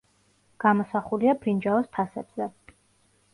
[0.63, 2.49] გამოსახულია ბრინჯაოს თასებზე.